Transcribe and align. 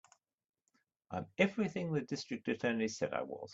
I'm 1.11 1.25
everything 1.37 1.91
the 1.93 2.01
District 2.01 2.47
Attorney 2.47 2.87
said 2.87 3.13
I 3.13 3.21
was. 3.21 3.49